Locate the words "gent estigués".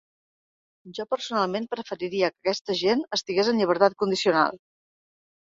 2.81-3.53